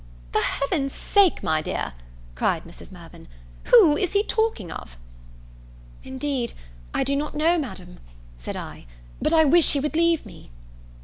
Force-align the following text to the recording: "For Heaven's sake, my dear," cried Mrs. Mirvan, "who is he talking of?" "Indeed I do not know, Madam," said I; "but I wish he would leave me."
"For 0.31 0.41
Heaven's 0.41 0.93
sake, 0.93 1.43
my 1.43 1.61
dear," 1.61 1.93
cried 2.33 2.63
Mrs. 2.63 2.91
Mirvan, 2.91 3.27
"who 3.65 3.95
is 3.95 4.13
he 4.13 4.23
talking 4.23 4.71
of?" 4.71 4.97
"Indeed 6.03 6.53
I 6.91 7.03
do 7.03 7.15
not 7.15 7.35
know, 7.35 7.59
Madam," 7.59 7.99
said 8.35 8.57
I; 8.57 8.87
"but 9.21 9.31
I 9.31 9.45
wish 9.45 9.73
he 9.73 9.79
would 9.79 9.95
leave 9.95 10.25
me." 10.25 10.49